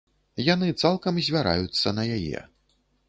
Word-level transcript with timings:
Яны 0.53 0.69
цалкам 0.83 1.21
звяраюцца 1.27 1.87
на 1.99 2.03
яе. 2.17 2.39